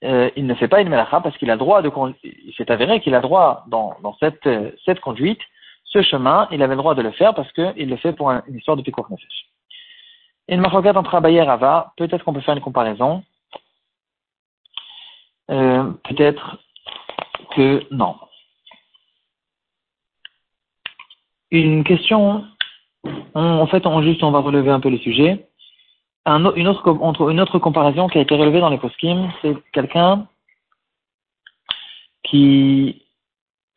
euh, 0.03 0.29
il 0.35 0.47
ne 0.47 0.55
fait 0.55 0.67
pas 0.67 0.81
une 0.81 0.89
melacha 0.89 1.21
parce 1.21 1.37
qu'il 1.37 1.51
a 1.51 1.57
droit 1.57 1.81
de, 1.81 1.91
il 2.23 2.53
s'est 2.55 2.71
avéré 2.71 3.01
qu'il 3.01 3.13
a 3.13 3.21
droit 3.21 3.65
dans, 3.67 3.95
dans 4.01 4.15
cette, 4.19 4.47
euh, 4.47 4.71
cette 4.85 4.99
conduite, 4.99 5.41
ce 5.85 6.01
chemin, 6.01 6.47
il 6.51 6.63
avait 6.63 6.75
le 6.75 6.81
droit 6.81 6.95
de 6.95 7.01
le 7.01 7.11
faire 7.11 7.35
parce 7.35 7.51
qu'il 7.51 7.89
le 7.89 7.97
fait 7.97 8.13
pour 8.13 8.31
une 8.31 8.57
histoire 8.57 8.77
de 8.77 8.81
picour 8.81 9.07
nefesh. 9.11 9.47
Et 10.47 10.55
une 10.55 10.65
regarde 10.65 10.97
entre 10.97 11.15
Abaye 11.15 11.37
et 11.37 11.43
Rava, 11.43 11.93
peut-être 11.97 12.23
qu'on 12.23 12.33
peut 12.33 12.41
faire 12.41 12.55
une 12.55 12.61
comparaison. 12.61 13.23
Euh, 15.49 15.83
peut-être 16.03 16.57
que 17.55 17.83
non. 17.91 18.15
Une 21.51 21.83
question, 21.83 22.45
en 23.33 23.67
fait, 23.67 23.85
on, 23.85 24.01
juste 24.01 24.23
on 24.23 24.31
va 24.31 24.39
relever 24.39 24.71
un 24.71 24.79
peu 24.79 24.89
le 24.89 24.97
sujet 24.97 25.49
une, 26.25 26.67
autre, 26.67 27.59
comparaison 27.59 28.07
qui 28.07 28.17
a 28.17 28.21
été 28.21 28.35
relevée 28.35 28.59
dans 28.59 28.69
les 28.69 28.77
poskim, 28.77 29.31
c'est 29.41 29.55
quelqu'un 29.71 30.27
qui 32.23 33.03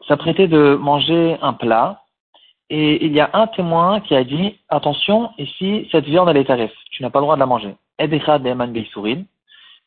s'apprêtait 0.06 0.48
de 0.48 0.74
manger 0.74 1.38
un 1.40 1.54
plat 1.54 2.02
et 2.70 3.04
il 3.04 3.12
y 3.12 3.20
a 3.20 3.30
un 3.32 3.46
témoin 3.46 4.00
qui 4.00 4.14
a 4.14 4.24
dit 4.24 4.58
attention 4.68 5.30
ici 5.38 5.88
cette 5.90 6.04
viande 6.04 6.28
elle 6.28 6.36
est 6.36 6.44
tarif 6.44 6.72
tu 6.90 7.02
n'as 7.02 7.10
pas 7.10 7.20
le 7.20 7.24
droit 7.24 7.36
de 7.36 7.40
la 7.40 7.46
manger 7.46 7.74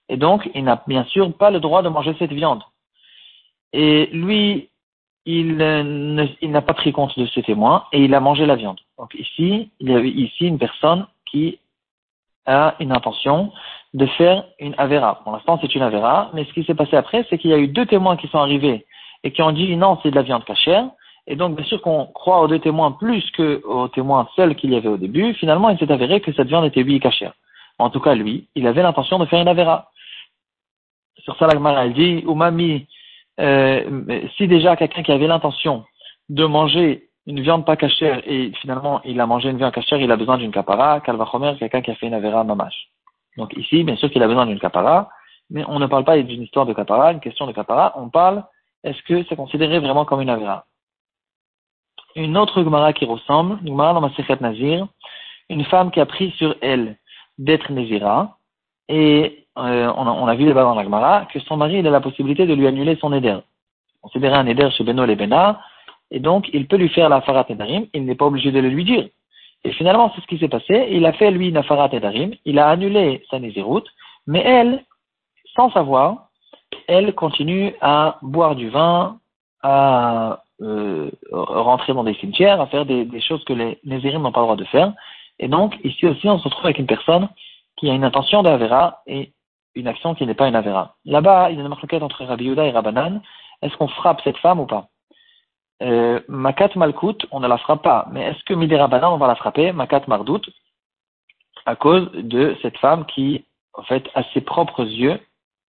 et 0.09 0.18
donc 0.18 0.50
il 0.56 0.63
n'a 0.63 0.83
bien 0.88 1.04
sûr 1.06 1.31
pas 1.33 1.51
le 1.51 1.59
droit 1.59 1.81
de 1.81 1.89
manger 1.89 2.15
cette 2.18 2.31
viande. 2.31 2.63
Et 3.74 4.07
lui 4.13 4.69
il 5.25 5.57
n'a 5.57 6.62
pas 6.62 6.74
pris 6.74 6.94
compte 6.94 7.18
de 7.19 7.25
ce 7.25 7.42
témoin 7.42 7.83
et 7.92 8.04
il 8.06 8.15
a 8.15 8.21
mangé 8.21 8.45
la 8.45 8.56
viande. 8.56 8.80
Donc 8.98 9.13
ici 9.13 9.69
il 9.80 9.92
y 9.92 9.95
a 9.95 10.00
ici 10.00 10.45
une 10.45 10.57
personne 10.57 11.06
qui 11.25 11.59
a 12.48 12.76
une 12.80 12.92
intention 12.92 13.52
de 13.94 14.06
faire 14.06 14.46
une 14.60 14.74
Avera. 14.78 15.22
Pour 15.24 15.34
l'instant, 15.34 15.60
c'est 15.62 15.74
une 15.76 15.82
Avera, 15.82 16.32
mais 16.34 16.46
ce 16.46 16.54
qui 16.54 16.64
s'est 16.64 16.76
passé 16.76 16.96
après, 16.96 17.26
c'est 17.30 17.38
qu'il 17.38 17.52
y 17.52 17.54
a 17.54 17.58
eu 17.58 17.68
deux 17.68 17.86
témoins 17.86 18.18
qui 18.18 18.28
sont 18.28 18.40
arrivés 18.40 18.86
et 19.24 19.32
qui 19.32 19.42
ont 19.42 19.52
dit 19.52 19.76
non, 19.76 20.00
c'est 20.02 20.12
de 20.12 20.16
la 20.16 20.24
viande 20.24 20.46
cachère. 20.46 20.86
Et 21.28 21.36
donc, 21.36 21.56
bien 21.56 21.66
sûr 21.66 21.82
qu'on 21.82 22.06
croit 22.06 22.42
aux 22.42 22.48
deux 22.48 22.60
témoins 22.60 22.92
plus 22.92 23.30
qu'aux 23.32 23.90
témoins 23.90 24.28
seuls 24.36 24.56
qu'il 24.56 24.72
y 24.72 24.78
avait 24.78 24.88
au 24.88 24.98
début. 24.98 25.34
Finalement, 25.34 25.70
il 25.70 25.78
s'est 25.78 25.92
avéré 25.92 26.22
que 26.22 26.32
cette 26.34 26.48
viande 26.48 26.66
était 26.66 26.84
oui 26.84 27.00
cachère. 27.00 27.34
En 27.80 27.90
tout 27.90 28.00
cas, 28.00 28.16
lui, 28.16 28.48
il 28.56 28.66
avait 28.66 28.82
l'intention 28.82 29.20
de 29.20 29.26
faire 29.26 29.42
une 29.42 29.48
Avera. 29.48 29.92
Sur 31.20 31.36
ça, 31.38 31.48
la 31.48 31.84
elle 31.84 31.94
dit, 31.94 32.24
Umami, 32.26 32.88
euh, 33.40 34.28
si 34.38 34.48
déjà 34.48 34.76
quelqu'un 34.76 35.04
qui 35.04 35.12
avait 35.12 35.28
l'intention 35.28 35.84
de 36.30 36.46
manger 36.46 37.06
une 37.28 37.42
viande 37.42 37.66
pas 37.66 37.76
cachère 37.76 38.22
et 38.26 38.52
finalement 38.62 39.02
il 39.04 39.20
a 39.20 39.26
mangé 39.28 39.50
une 39.50 39.58
viande 39.58 39.74
cachère, 39.74 40.00
il 40.00 40.12
a 40.12 40.16
besoin 40.16 40.38
d'une 40.38 40.52
capara, 40.52 41.02
kalvachomer, 41.02 41.56
quelqu'un 41.60 41.82
qui 41.82 41.92
a 41.92 41.96
fait 41.96 42.08
une 42.08 42.14
avera 42.14 42.44
mamash. 42.44 42.88
Donc 43.38 43.56
ici, 43.56 43.84
bien 43.84 43.98
sûr 43.98 44.10
qu'il 44.10 44.24
a 44.24 44.28
besoin 44.28 44.46
d'une 44.46 44.60
capara, 44.60 45.10
mais 45.50 45.64
on 45.68 45.78
ne 45.78 45.86
parle 45.88 46.06
pas 46.06 46.18
d'une 46.18 46.42
histoire 46.42 46.66
de 46.66 46.74
capara, 46.74 47.12
une 47.12 47.20
question 47.20 47.46
de 47.46 47.52
capara, 47.52 47.94
on 47.98 48.10
parle, 48.10 48.44
est-ce 48.84 49.02
que 49.04 49.24
c'est 49.28 49.36
considéré 49.36 49.80
vraiment 49.80 50.06
comme 50.06 50.22
une 50.22 50.30
avera? 50.30 50.66
Une 52.16 52.38
autre 52.38 52.64
Gemara 52.64 52.94
qui 52.94 53.06
ressemble, 53.06 53.60
Gemara 53.66 53.94
dans 53.94 54.02
Masechet 54.02 54.38
Nazir, 54.40 54.88
une 55.50 55.66
femme 55.66 55.92
qui 55.92 56.00
a 56.00 56.06
pris 56.06 56.32
sur 56.32 56.56
elle 56.62 56.98
d'être 57.38 57.72
Nézira, 57.72 58.38
et 58.88 59.46
euh, 59.58 59.92
on, 59.96 60.28
a, 60.28 60.36
vu 60.36 60.46
là-bas 60.46 60.64
dans 60.64 60.76
la 60.76 60.84
Gemara 60.84 61.26
que 61.26 61.40
son 61.42 61.58
mari 61.58 61.80
il 61.80 61.88
a 61.88 61.92
la 61.92 62.00
possibilité 62.00 62.46
de 62.46 62.54
lui 62.54 62.68
annuler 62.68 62.96
son 62.96 63.12
éder. 63.12 63.38
Considérer 64.02 64.36
un 64.36 64.46
éder 64.46 64.70
chez 64.72 64.86
Beno 64.86 65.06
et 65.06 65.16
Bena, 65.16 65.60
et 66.12 66.19
donc 66.19 66.50
il 66.54 66.68
peut 66.68 66.77
lui 66.77 66.89
faire 66.89 67.09
la 67.09 67.21
farat 67.21 67.45
edarim, 67.50 67.87
il 67.94 68.06
n'est 68.06 68.16
pas 68.16 68.26
obligé 68.26 68.52
de 68.52 68.59
le 68.59 68.69
lui 68.69 68.83
dire. 68.83 69.07
Et 69.64 69.71
finalement, 69.73 70.11
c'est 70.14 70.21
ce 70.21 70.28
qui 70.28 70.37
s'est 70.37 70.47
passé, 70.47 70.87
il 70.92 71.06
a 71.06 71.14
fait 71.14 71.31
lui 71.31 71.49
une 71.49 71.64
farat 71.64 71.90
edarim, 71.92 72.33
il 72.45 72.59
a 72.59 72.69
annulé 72.69 73.23
sa 73.30 73.40
nésiroute, 73.40 73.87
mais 74.26 74.42
elle, 74.42 74.83
sans 75.56 75.71
savoir, 75.71 76.30
elle 76.87 77.14
continue 77.16 77.73
à 77.81 78.18
boire 78.21 78.56
du 78.56 78.69
vin, 78.69 79.19
à 79.64 80.44
euh, 80.61 81.09
rentrer 81.31 81.94
dans 81.94 82.04
des 82.04 82.14
cimetières, 82.16 82.61
à 82.61 82.68
faire 82.68 82.85
des, 82.85 83.21
choses 83.21 83.44
que 83.45 83.54
les 83.54 83.80
nésirim 83.83 84.21
n'ont 84.21 84.31
pas 84.31 84.42
le 84.42 84.45
droit 84.45 84.56
de 84.56 84.66
faire. 84.66 84.94
Et 85.40 85.47
donc, 85.47 85.78
ici 85.83 86.06
aussi, 86.06 86.28
on 86.28 86.40
se 86.40 86.45
retrouve 86.45 86.66
avec 86.66 86.80
une 86.80 86.87
personne 86.87 87.30
qui 87.76 87.90
a 87.90 87.94
une 87.94 88.04
intention 88.04 88.42
d'Avera 88.42 89.02
et 89.06 89.31
une 89.76 89.87
action 89.87 90.16
qui 90.16 90.26
n'est 90.26 90.33
pas 90.33 90.47
une 90.47 90.56
Avera. 90.56 90.95
Là-bas, 91.06 91.52
il 91.52 91.57
y 91.57 91.59
a 91.59 91.61
une 91.61 91.68
marque 91.68 91.94
entre 91.94 92.26
Rabbi 92.26 92.45
Yuda 92.45 92.66
et 92.66 92.71
Rabbanan. 92.71 93.21
Est-ce 93.61 93.76
qu'on 93.78 93.87
frappe 93.87 94.21
cette 94.23 94.37
femme 94.37 94.59
ou 94.59 94.66
pas? 94.66 94.87
Euh, 95.84 96.19
Makat 96.28 96.72
Malkout, 96.76 97.26
on 97.31 97.40
ne 97.40 97.48
la 97.48 97.57
frappe 97.57 97.84
pas. 97.84 98.07
Mais 98.12 98.24
est-ce 98.24 98.44
que 98.44 98.54
Midera 98.54 98.90
on 99.12 99.18
va 99.18 99.28
la 99.28 99.36
frapper 99.36 99.72
Makat 99.72 100.04
Mardout, 100.07 100.42
à 101.66 101.76
cause 101.76 102.12
de 102.14 102.56
cette 102.62 102.78
femme 102.78 103.06
qui, 103.06 103.46
en 103.74 103.84
fait, 103.84 104.10
a 104.16 104.24
ses 104.34 104.42
propres 104.42 104.84
yeux, 104.84 105.19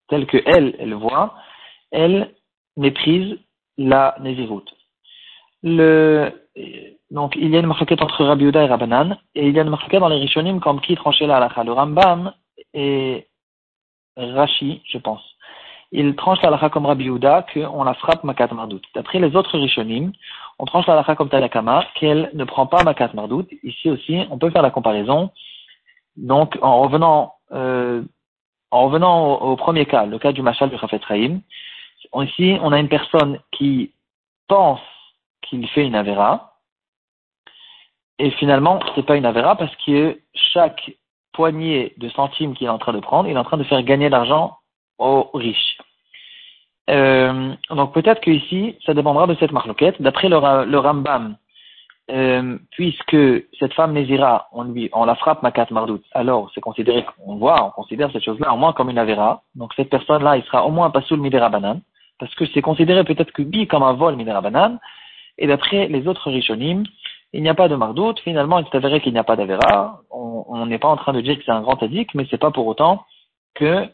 tels 0.08 0.26
que 0.26 0.38
elle, 0.46 0.76
elle 0.78 0.94
voit, 0.94 1.34
elle 1.90 2.34
méprise 2.76 3.38
la 3.76 4.16
Nézirut. 4.20 4.64
Le, 5.62 6.32
donc, 7.10 7.34
il 7.36 7.50
y 7.50 7.56
a 7.56 7.60
une 7.60 7.66
marquette 7.66 8.02
entre 8.02 8.24
Rabbi 8.24 8.46
et 8.46 8.50
Rabbanan, 8.50 9.18
et 9.34 9.48
il 9.48 9.54
y 9.54 9.58
a 9.58 9.62
une 9.62 9.70
marquette 9.70 10.00
dans 10.00 10.08
les 10.08 10.20
Rishonim 10.20 10.60
comme 10.60 10.80
qui 10.80 10.94
tranchait 10.94 11.26
la 11.26 11.36
halakha. 11.38 11.64
Le 11.64 11.72
Rambam 11.72 12.32
et 12.74 13.26
Rashi, 14.16 14.82
je 14.88 14.98
pense 14.98 15.22
il 15.90 16.14
tranche 16.16 16.42
la 16.42 16.50
lacha 16.50 16.68
comme 16.68 16.86
Rabbi 16.86 17.04
Yehuda 17.04 17.46
qu'on 17.52 17.84
la 17.84 17.94
frappe 17.94 18.24
Makat 18.24 18.48
Mardout. 18.52 18.82
D'après 18.94 19.18
les 19.18 19.34
autres 19.34 19.58
Rishonim, 19.58 20.12
on 20.58 20.66
tranche 20.66 20.86
la 20.86 20.96
lacha 20.96 21.14
comme 21.14 21.30
Tanakama 21.30 21.84
qu'elle 21.94 22.30
ne 22.34 22.44
prend 22.44 22.66
pas 22.66 22.84
Makat 22.84 23.10
Mardout. 23.14 23.46
Ici 23.62 23.90
aussi, 23.90 24.26
on 24.30 24.38
peut 24.38 24.50
faire 24.50 24.62
la 24.62 24.70
comparaison. 24.70 25.30
Donc, 26.16 26.58
en 26.60 26.80
revenant, 26.82 27.34
euh, 27.52 28.02
en 28.70 28.84
revenant 28.84 29.36
au, 29.36 29.56
premier 29.56 29.86
cas, 29.86 30.04
le 30.04 30.18
cas 30.18 30.32
du 30.32 30.42
Machal 30.42 30.68
du 30.68 30.76
Rafet 30.76 31.00
Rahim, 31.06 31.40
ici, 32.22 32.58
on 32.60 32.72
a 32.72 32.78
une 32.78 32.88
personne 32.88 33.38
qui 33.52 33.92
pense 34.46 34.80
qu'il 35.42 35.66
fait 35.68 35.86
une 35.86 35.94
Avera, 35.94 36.56
et 38.18 38.30
finalement, 38.32 38.80
c'est 38.94 39.06
pas 39.06 39.16
une 39.16 39.26
Avera 39.26 39.56
parce 39.56 39.74
que 39.86 40.20
chaque 40.34 40.92
poignée 41.32 41.94
de 41.98 42.08
centimes 42.10 42.54
qu'il 42.54 42.66
est 42.66 42.70
en 42.70 42.78
train 42.78 42.92
de 42.92 43.00
prendre, 43.00 43.28
il 43.28 43.36
est 43.36 43.38
en 43.38 43.44
train 43.44 43.58
de 43.58 43.64
faire 43.64 43.82
gagner 43.84 44.08
l'argent 44.08 44.58
aux 44.98 45.30
riches. 45.34 45.78
Euh, 46.90 47.54
donc 47.70 47.92
peut-être 47.92 48.20
que 48.20 48.30
ici, 48.30 48.76
ça 48.84 48.94
dépendra 48.94 49.26
de 49.26 49.36
cette 49.38 49.52
marloquette. 49.52 50.00
D'après 50.00 50.28
le, 50.28 50.64
le, 50.64 50.78
Rambam, 50.78 51.36
euh, 52.10 52.58
puisque 52.70 53.16
cette 53.58 53.74
femme 53.74 53.92
Nézira, 53.92 54.48
on 54.52 54.64
lui, 54.64 54.88
on 54.92 55.04
la 55.04 55.14
frappe 55.14 55.42
makat 55.42 55.66
mardout, 55.70 56.02
alors 56.12 56.50
c'est 56.54 56.62
considéré, 56.62 57.04
on 57.26 57.36
voit, 57.36 57.66
on 57.66 57.70
considère 57.70 58.10
cette 58.12 58.24
chose-là 58.24 58.52
au 58.54 58.56
moins 58.56 58.72
comme 58.72 58.88
une 58.88 58.98
avera. 58.98 59.42
Donc 59.54 59.74
cette 59.74 59.90
personne-là, 59.90 60.38
il 60.38 60.44
sera 60.44 60.64
au 60.64 60.70
moins 60.70 60.90
pas 60.90 61.02
sous 61.02 61.16
le 61.16 61.22
midera 61.22 61.50
banane, 61.50 61.82
parce 62.18 62.34
que 62.34 62.46
c'est 62.46 62.62
considéré 62.62 63.04
peut-être 63.04 63.32
que 63.32 63.42
bi 63.42 63.66
comme 63.66 63.82
un 63.82 63.92
vol 63.92 64.16
midera 64.16 64.40
banane. 64.40 64.78
Et 65.36 65.46
d'après 65.46 65.88
les 65.88 66.08
autres 66.08 66.30
rishonim, 66.30 66.84
il 67.32 67.42
n'y 67.42 67.48
a 67.48 67.54
pas 67.54 67.68
de 67.68 67.76
mardout. 67.76 68.18
Finalement, 68.24 68.58
il 68.58 68.64
s'est 68.66 68.76
avéré 68.76 69.00
qu'il 69.00 69.12
n'y 69.12 69.18
a 69.18 69.24
pas 69.24 69.36
d'avera. 69.36 70.00
On 70.10 70.66
n'est 70.66 70.78
pas 70.78 70.88
en 70.88 70.96
train 70.96 71.12
de 71.12 71.20
dire 71.20 71.36
que 71.36 71.44
c'est 71.44 71.52
un 71.52 71.60
grand 71.60 71.80
addict, 71.82 72.14
mais 72.14 72.26
c'est 72.30 72.38
pas 72.38 72.50
pour 72.50 72.66
autant 72.66 73.04
que 73.54 73.86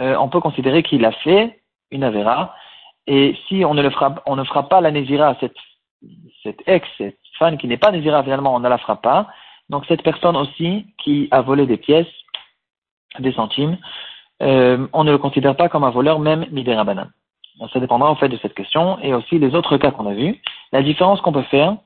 euh, 0.00 0.16
on 0.16 0.28
peut 0.28 0.40
considérer 0.40 0.82
qu'il 0.82 1.04
a 1.04 1.12
fait 1.12 1.60
une 1.90 2.04
avera. 2.04 2.54
Et 3.06 3.36
si 3.48 3.64
on 3.64 3.74
ne 3.74 3.82
le 3.82 3.90
fera, 3.90 4.14
on 4.26 4.36
ne 4.36 4.44
fera 4.44 4.68
pas 4.68 4.80
la 4.80 4.90
Nézira, 4.90 5.36
cette, 5.40 5.56
cette 6.42 6.66
ex, 6.66 6.88
cette 6.98 7.18
femme 7.38 7.58
qui 7.58 7.68
n'est 7.68 7.76
pas 7.76 7.90
Nézira, 7.90 8.22
finalement, 8.22 8.54
on 8.54 8.60
ne 8.60 8.68
la 8.68 8.78
fera 8.78 8.96
pas. 8.96 9.28
Donc 9.68 9.84
cette 9.86 10.02
personne 10.02 10.36
aussi 10.36 10.86
qui 10.98 11.28
a 11.30 11.40
volé 11.42 11.66
des 11.66 11.76
pièces, 11.76 12.12
des 13.18 13.32
centimes, 13.32 13.78
euh, 14.42 14.86
on 14.92 15.04
ne 15.04 15.12
le 15.12 15.18
considère 15.18 15.56
pas 15.56 15.68
comme 15.68 15.84
un 15.84 15.90
voleur, 15.90 16.18
même 16.18 16.46
Midera 16.50 16.84
Banane. 16.84 17.12
Donc 17.58 17.70
ça 17.70 17.80
dépendra 17.80 18.10
en 18.10 18.16
fait 18.16 18.28
de 18.28 18.36
cette 18.38 18.54
question 18.54 18.98
et 19.00 19.14
aussi 19.14 19.38
les 19.38 19.54
autres 19.54 19.76
cas 19.76 19.92
qu'on 19.92 20.08
a 20.08 20.14
vus. 20.14 20.40
La 20.72 20.82
différence 20.82 21.20
qu'on 21.20 21.32
peut 21.32 21.42
faire, 21.42 21.76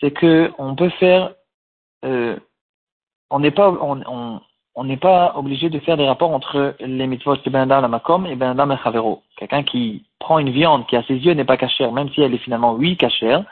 c'est 0.00 0.10
que 0.10 0.52
on 0.58 0.74
peut 0.74 0.90
faire, 0.90 1.32
euh, 2.04 2.36
on 3.30 3.38
n'est 3.38 3.52
pas, 3.52 3.72
on 4.74 4.84
n'est 4.84 4.96
pas 4.96 5.34
obligé 5.36 5.68
de 5.68 5.78
faire 5.80 5.96
des 5.96 6.06
rapports 6.06 6.30
entre 6.30 6.74
les 6.80 7.06
mitzvot 7.06 7.36
de 7.36 7.50
Ben 7.50 7.66
la 7.66 7.86
Makom 7.88 8.26
et 8.26 8.36
Ben 8.36 8.58
Adam 8.58 8.76
Chavero. 8.82 9.22
Quelqu'un 9.36 9.62
qui 9.62 10.06
prend 10.18 10.38
une 10.38 10.50
viande 10.50 10.86
qui 10.86 10.96
à 10.96 11.02
ses 11.02 11.16
yeux 11.16 11.34
n'est 11.34 11.44
pas 11.44 11.56
cachère, 11.58 11.92
même 11.92 12.08
si 12.10 12.22
elle 12.22 12.34
est 12.34 12.38
finalement 12.38 12.72
oui 12.72 12.96
cachère, 12.96 13.44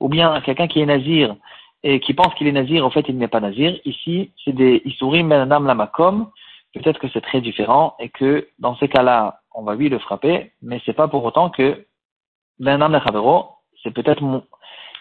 ou 0.00 0.08
bien 0.08 0.40
quelqu'un 0.42 0.68
qui 0.68 0.80
est 0.80 0.86
nazir 0.86 1.34
et 1.82 1.98
qui 2.00 2.12
pense 2.12 2.34
qu'il 2.34 2.46
est 2.46 2.52
nazir, 2.52 2.84
en 2.84 2.90
fait 2.90 3.06
il 3.08 3.16
n'est 3.16 3.28
pas 3.28 3.40
nazir. 3.40 3.78
Ici, 3.84 4.32
c'est 4.44 4.52
des 4.52 4.82
Isurim 4.84 5.28
Ben 5.30 5.50
Adam 5.50 5.74
Makom. 5.74 6.28
Peut-être 6.74 7.00
que 7.00 7.08
c'est 7.08 7.22
très 7.22 7.40
différent 7.40 7.96
et 7.98 8.10
que 8.10 8.46
dans 8.58 8.76
ces 8.76 8.88
cas-là, 8.88 9.40
on 9.54 9.62
va 9.62 9.74
lui 9.74 9.88
le 9.88 9.98
frapper, 9.98 10.52
mais 10.62 10.80
c'est 10.84 10.92
pas 10.92 11.08
pour 11.08 11.24
autant 11.24 11.48
que 11.50 11.86
Ben 12.58 12.82
Adam 12.82 13.00
Chavero, 13.00 13.48
c'est 13.82 13.92
peut-être, 13.92 14.22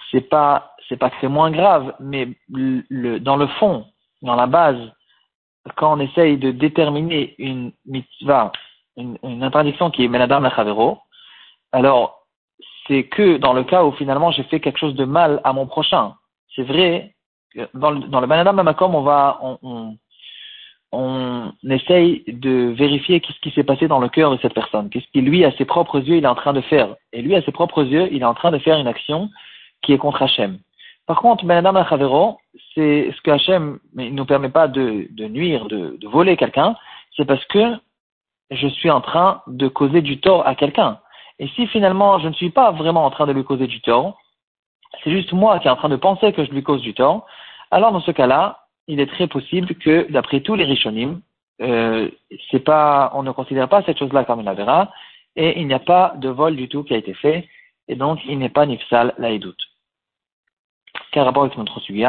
c'est 0.10 0.30
pas, 0.30 0.74
c'est 0.88 0.98
pas 0.98 1.10
que 1.10 1.18
c'est 1.20 1.28
moins 1.28 1.51
grave, 1.51 1.94
mais 2.00 2.30
le, 2.50 3.20
dans 3.20 3.36
le 3.36 3.48
fond, 3.48 3.86
dans 4.22 4.36
la 4.36 4.48
base, 4.48 4.80
quand 5.75 5.98
on 5.98 6.00
essaye 6.00 6.38
de 6.38 6.51
déterminer 6.51 7.36
une 7.38 7.72
mitzvah, 7.86 8.51
une, 8.98 9.18
interdiction 9.44 9.92
qui 9.92 10.06
est 10.06 10.08
menadam 10.08 10.50
chavero, 10.56 11.00
alors 11.72 12.25
c'est 12.88 13.04
que 13.04 13.38
dans 13.38 13.54
le 13.54 13.63
cas 13.63 13.84
où 13.84 13.92
finalement 13.94 14.32
j'ai 14.32 14.44
fait 14.44 14.60
quelque 14.60 14.80
chose 14.80 14.96
de 14.96 15.06
mal 15.06 15.42
à 15.44 15.54
mon 15.54 15.68
prochain. 15.68 16.16
C'est 16.56 16.63
vrai, 16.63 17.13
dans 17.74 17.92
le, 17.92 18.00
dans 18.08 18.20
le 18.20 18.28
menadam 18.28 18.60
on 18.80 19.01
va, 19.01 19.39
on, 19.42 19.58
on, 19.62 19.98
on 20.92 21.51
essaye 21.70 22.24
de 22.28 22.74
vérifier 22.75 23.20
qu'est-ce 23.20 23.39
qui 23.39 23.51
s'est 23.51 23.63
passé 23.63 23.88
dans 23.88 24.00
le 24.00 24.10
cœur 24.10 24.32
de 24.32 24.39
cette 24.42 24.54
personne, 24.54 24.89
qu'est-ce 24.89 25.08
qui 25.12 25.22
lui, 25.22 25.46
à 25.46 25.51
ses 25.54 25.66
propres 25.66 26.00
yeux, 26.00 26.18
il 26.18 26.24
est 26.24 26.28
en 26.28 26.36
train 26.36 26.54
de 26.54 26.62
faire. 26.62 26.96
Et 27.13 27.22
lui, 27.22 27.36
à 27.36 27.42
ses 27.44 27.51
propres 27.51 27.84
yeux, 27.84 28.10
il 28.12 28.22
est 28.22 28.25
en 28.25 28.34
train 28.34 28.51
de 28.51 28.58
faire 28.58 28.78
une 28.78 28.88
action 28.88 29.30
qui 29.82 29.94
est 29.94 29.98
contre 29.98 30.24
Hachem. 30.24 30.60
Par 31.06 31.22
contre, 31.22 31.46
Benadam 31.46 31.84
Chavero, 31.88 32.38
c'est 32.74 33.12
ce 33.16 33.22
que 33.22 33.32
Hachem 33.32 33.80
ne 33.96 34.10
nous 34.10 34.25
permet 34.25 34.50
pas 34.50 34.68
de, 34.68 35.08
de 35.12 35.28
nuire, 35.28 35.66
de, 35.66 35.98
de 36.00 36.08
voler 36.08 36.38
quelqu'un, 36.38 36.75
c'est 37.16 37.25
parce 37.25 37.44
que 37.46 37.75
je 38.51 38.68
suis 38.68 38.89
en 38.89 39.01
train 39.01 39.42
de 39.48 39.68
causer 39.68 40.01
du 40.01 40.20
tort 40.20 40.48
à 40.48 40.56
quelqu'un. 40.56 41.00
Et 41.39 41.48
si 41.50 41.68
finalement 41.68 42.20
je 42.20 42.28
ne 42.28 42.34
suis 42.34 42.50
pas 42.50 42.72
vraiment 42.72 43.06
en 43.06 43.12
train 43.12 43.28
de 43.28 43.32
lui 43.32 43.44
causer 43.44 43.68
du 43.68 43.82
tort, 43.82 44.20
c'est 45.04 45.12
juste 45.12 45.34
moi 45.34 45.60
qui 45.60 45.68
est 45.68 45.72
en 45.72 45.75
train 45.75 45.89
de 45.89 45.96
penser 45.96 46.34
que 46.34 46.44
je 46.44 46.51
lui 46.51 46.63
cause 46.63 46.82
du 46.82 46.94
tort, 46.94 47.25
alors 47.72 47.92
dans 47.92 48.01
ce 48.01 48.12
cas-là, 48.12 48.66
il 48.88 49.00
est 49.00 49.08
très 49.08 49.28
possible 49.28 49.75
que, 49.75 50.12
d'après 50.12 50.42
tous 50.42 50.56
les 50.56 50.66
Rishonim, 50.66 51.22
euh, 51.62 52.10
c'est 52.50 52.63
pas, 52.63 53.12
on 53.13 53.22
ne 53.22 53.32
considère 53.32 53.70
pas 53.70 53.84
cette 53.84 54.00
chose-là 54.00 54.24
comme 54.24 54.39
une 54.39 54.48
avéra, 54.48 54.92
et 55.36 55.60
il 55.60 55.68
n'y 55.68 55.74
a 55.74 55.80
pas 55.80 56.13
de 56.18 56.30
vol 56.30 56.56
du 56.56 56.68
tout 56.68 56.84
qui 56.84 56.96
a 56.96 56.98
été 56.98 57.13
fait, 57.13 57.48
et 57.88 57.96
donc 57.96 58.20
il 58.25 58.39
n'est 58.39 58.50
pas 58.50 58.66
nifsal 58.66 59.13
doute 59.39 59.70
quel 61.12 61.24
rapport 61.24 61.44
avec 61.44 61.58
notre 61.58 61.80
sujet 61.80 62.06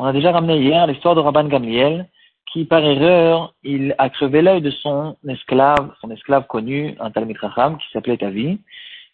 On 0.00 0.06
a 0.06 0.14
déjà 0.14 0.32
ramené 0.32 0.56
hier 0.56 0.86
l'histoire 0.86 1.14
de 1.14 1.20
Rabban 1.20 1.44
Gamliel, 1.44 2.08
qui 2.50 2.64
par 2.64 2.82
erreur, 2.82 3.52
il 3.62 3.94
a 3.98 4.08
crevé 4.08 4.40
l'œil 4.40 4.62
de 4.62 4.70
son 4.70 5.14
esclave, 5.28 5.92
son 6.00 6.10
esclave 6.10 6.46
connu, 6.46 6.96
un 7.00 7.10
Talmud 7.10 7.36
Racham, 7.36 7.76
qui 7.76 7.84
s'appelait 7.92 8.16
Tavi. 8.16 8.58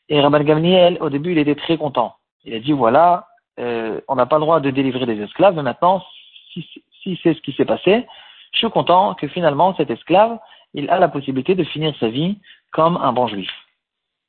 Et 0.08 0.20
Rabban 0.20 0.44
Gamliel, 0.44 0.96
au 1.00 1.10
début, 1.10 1.32
il 1.32 1.38
était 1.38 1.56
très 1.56 1.76
content. 1.76 2.14
Il 2.44 2.54
a 2.54 2.60
dit, 2.60 2.70
voilà, 2.70 3.26
euh, 3.58 4.00
on 4.06 4.14
n'a 4.14 4.26
pas 4.26 4.36
le 4.36 4.42
droit 4.42 4.60
de 4.60 4.70
délivrer 4.70 5.06
des 5.06 5.20
esclaves, 5.20 5.56
mais 5.56 5.64
maintenant, 5.64 6.04
si, 6.52 6.64
si 7.02 7.18
c'est 7.20 7.34
ce 7.34 7.40
qui 7.40 7.52
s'est 7.54 7.64
passé, 7.64 8.06
je 8.52 8.58
suis 8.58 8.70
content 8.70 9.14
que 9.14 9.26
finalement, 9.26 9.74
cet 9.74 9.90
esclave, 9.90 10.38
il 10.72 10.88
a 10.88 11.00
la 11.00 11.08
possibilité 11.08 11.56
de 11.56 11.64
finir 11.64 11.96
sa 11.98 12.10
vie 12.10 12.38
comme 12.70 12.96
un 12.96 13.12
bon 13.12 13.26
juif. 13.26 13.50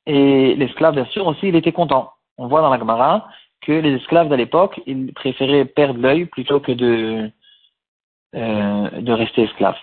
Et 0.06 0.56
l'esclave, 0.56 0.94
bien 0.94 1.06
sûr, 1.12 1.24
aussi, 1.24 1.46
il 1.46 1.54
était 1.54 1.70
content. 1.70 2.14
On 2.36 2.48
voit 2.48 2.62
dans 2.62 2.70
la 2.70 2.80
Gemara 2.80 3.28
que 3.60 3.72
les 3.72 3.94
esclaves 3.96 4.28
de 4.28 4.34
l'époque, 4.34 4.80
ils 4.86 5.12
préféraient 5.12 5.64
perdre 5.64 6.00
l'œil 6.00 6.26
plutôt 6.26 6.60
que 6.60 6.72
de, 6.72 7.30
euh, 8.34 8.90
de 8.90 9.12
rester 9.12 9.42
esclaves. 9.42 9.76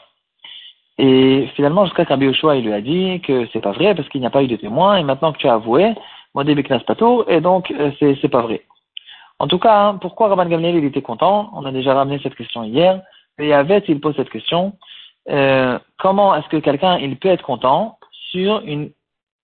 Et 0.98 1.48
finalement, 1.55 1.86
jusqu'à 1.86 2.05
qu'Abi 2.05 2.27
il 2.27 2.65
lui 2.65 2.74
a 2.74 2.82
dit 2.82 3.22
que 3.22 3.48
c'est 3.51 3.62
pas 3.62 3.74
vrai 3.74 3.96
parce 3.96 4.08
qu'il 4.10 4.22
n'y 4.22 4.27
a 4.27 4.32
pas 4.32 4.44
eu 4.44 4.48
de 4.48 4.55
témoin 4.55 4.98
et 4.98 5.03
maintenant 5.03 5.34
que 5.34 5.38
tu 5.38 5.48
as 5.48 5.53
avoué, 5.53 5.94
Modé 6.34 6.55
Beknas 6.55 6.79
Pato, 6.79 7.27
et 7.27 7.41
donc 7.41 7.72
euh, 7.72 7.91
c'est, 8.00 8.17
c'est 8.22 8.29
pas 8.29 8.41
vrai. 8.41 8.62
En 9.39 9.48
tout 9.48 9.60
cas, 9.60 9.88
hein, 9.88 9.98
pourquoi 10.00 10.29
Rabban 10.29 10.46
Gamliel 10.46 10.75
il 10.75 10.86
était 10.86 11.01
content? 11.01 11.50
On 11.53 11.65
a 11.65 11.72
déjà 11.72 11.94
ramené 11.94 12.20
cette 12.24 12.36
question 12.36 12.63
hier. 12.63 13.01
Et 13.38 13.48
Yavet, 13.48 13.84
il 13.89 14.00
pose 14.00 14.15
cette 14.15 14.29
question? 14.29 14.74
Euh, 15.29 15.77
comment 15.98 16.34
est-ce 16.36 16.48
que 16.48 16.58
quelqu'un 16.58 16.98
il 17.00 17.17
peut 17.17 17.29
être 17.29 17.44
content 17.44 17.98
sur 18.32 18.62
une 18.65 18.91